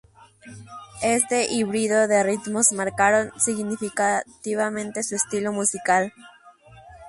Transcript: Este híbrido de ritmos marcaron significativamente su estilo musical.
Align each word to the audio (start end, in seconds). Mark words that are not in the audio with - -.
Este 1.03 1.45
híbrido 1.53 2.07
de 2.07 2.23
ritmos 2.23 2.71
marcaron 2.71 3.31
significativamente 3.39 5.03
su 5.03 5.13
estilo 5.15 5.51
musical. 5.51 6.11